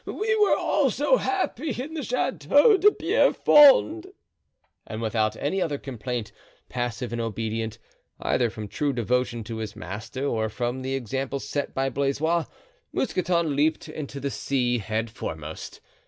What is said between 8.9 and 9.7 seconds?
devotion to